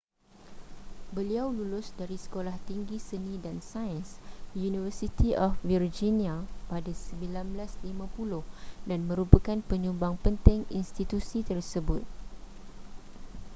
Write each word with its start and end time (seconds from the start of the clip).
beliau 1.15 1.47
lulus 1.57 1.87
dari 1.99 2.17
sekolah 2.25 2.55
tinggi 2.69 2.97
seni 3.09 3.33
& 3.53 3.55
sains 3.73 4.09
university 4.67 5.31
of 5.45 5.51
virginia 5.71 6.35
pada 6.73 6.89
1950 6.89 8.41
dan 8.89 8.99
merupakan 9.09 9.57
penyumbang 9.69 10.15
penting 10.25 10.59
institusi 10.81 11.39
tersebut 11.49 12.01